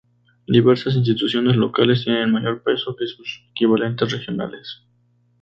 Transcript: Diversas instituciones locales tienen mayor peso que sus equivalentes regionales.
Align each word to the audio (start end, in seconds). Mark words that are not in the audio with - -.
Diversas 0.47 0.95
instituciones 0.95 1.57
locales 1.57 2.03
tienen 2.03 2.31
mayor 2.31 2.63
peso 2.63 2.95
que 2.95 3.05
sus 3.05 3.45
equivalentes 3.51 4.11
regionales. 4.11 4.81